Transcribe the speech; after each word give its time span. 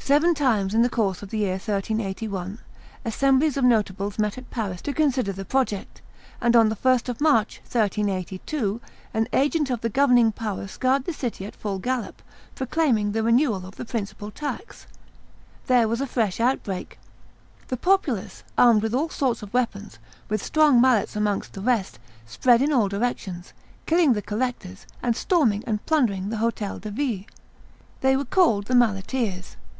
Seven 0.00 0.32
times, 0.32 0.72
in 0.72 0.80
the 0.80 0.88
course 0.88 1.20
of 1.22 1.28
the 1.28 1.36
year 1.36 1.52
1381, 1.58 2.60
assemblies 3.04 3.58
of 3.58 3.64
notables 3.64 4.18
met 4.18 4.38
at 4.38 4.48
Paris 4.48 4.80
to 4.80 4.94
consider 4.94 5.34
the 5.34 5.44
project, 5.44 6.00
and 6.40 6.56
on 6.56 6.70
the 6.70 6.76
1st 6.76 7.10
of 7.10 7.20
March, 7.20 7.58
1382, 7.70 8.80
an 9.12 9.28
agent 9.34 9.68
of 9.68 9.82
the 9.82 9.90
governing 9.90 10.32
power 10.32 10.66
scoured 10.66 11.04
the 11.04 11.12
city 11.12 11.44
at 11.44 11.54
full 11.54 11.78
gallop, 11.78 12.22
proclaiming 12.54 13.12
the 13.12 13.22
renewal 13.22 13.66
of 13.66 13.76
the 13.76 13.84
principal 13.84 14.30
tax. 14.30 14.86
There 15.66 15.86
was 15.86 16.00
a 16.00 16.06
fresh 16.06 16.40
outbreak. 16.40 16.98
The 17.66 17.76
populace, 17.76 18.42
armed 18.56 18.80
with 18.82 18.94
all 18.94 19.10
sorts 19.10 19.42
of 19.42 19.52
weapons, 19.52 19.98
with 20.30 20.42
strong 20.42 20.80
mallets 20.80 21.16
amongst 21.16 21.52
the 21.52 21.60
rest, 21.60 21.98
spread 22.24 22.62
in 22.62 22.72
all 22.72 22.88
directions, 22.88 23.52
killing 23.84 24.14
the 24.14 24.22
collectors, 24.22 24.86
and 25.02 25.14
storming 25.14 25.62
and 25.66 25.84
plundering 25.84 26.30
the 26.30 26.38
Hotel 26.38 26.78
de 26.78 26.90
Ville. 26.90 27.24
They 28.00 28.16
were 28.16 28.24
called 28.24 28.68
the 28.68 28.74
Malleteers. 28.74 29.56